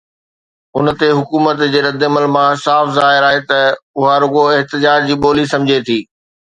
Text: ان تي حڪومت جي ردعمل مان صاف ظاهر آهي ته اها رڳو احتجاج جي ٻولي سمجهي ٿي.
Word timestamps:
ان 0.77 0.85
تي 0.99 1.09
حڪومت 1.17 1.57
جي 1.75 1.79
ردعمل 1.87 2.25
مان 2.37 2.49
صاف 2.65 2.85
ظاهر 2.97 3.23
آهي 3.29 3.41
ته 3.53 3.59
اها 3.97 4.13
رڳو 4.25 4.43
احتجاج 4.59 4.99
جي 5.09 5.15
ٻولي 5.23 5.45
سمجهي 5.55 5.81
ٿي. 5.89 5.99